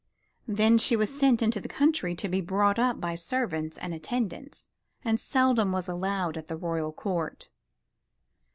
[0.47, 4.67] Then she was sent into the country to be brought up by servants and attendants,
[5.05, 7.51] and seldom was allowed at the Royal Court.